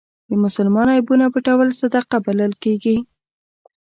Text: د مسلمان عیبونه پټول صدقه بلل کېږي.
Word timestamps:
د 0.29 0.31
مسلمان 0.43 0.87
عیبونه 0.95 1.25
پټول 1.33 1.67
صدقه 1.79 2.17
بلل 2.25 2.53
کېږي. 2.63 2.97